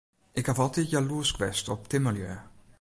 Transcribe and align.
Ik 0.39 0.45
haw 0.45 0.59
altyd 0.59 0.89
jaloersk 0.89 1.37
west 1.41 1.65
op 1.73 1.81
timmerlju. 1.91 2.33